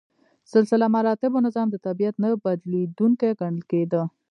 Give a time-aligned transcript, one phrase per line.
[0.53, 4.01] سلسله مراتبو نظام د طبیعت نه بدلیدونکی ګڼل کېده.